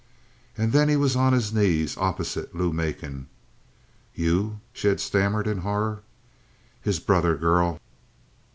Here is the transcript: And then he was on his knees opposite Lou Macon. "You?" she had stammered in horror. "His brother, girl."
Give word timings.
And 0.57 0.71
then 0.73 0.89
he 0.89 0.95
was 0.95 1.15
on 1.15 1.31
his 1.31 1.53
knees 1.53 1.95
opposite 1.95 2.55
Lou 2.55 2.73
Macon. 2.73 3.27
"You?" 4.15 4.59
she 4.73 4.87
had 4.87 4.99
stammered 4.99 5.45
in 5.45 5.59
horror. 5.59 6.01
"His 6.81 6.99
brother, 6.99 7.37
girl." 7.37 7.79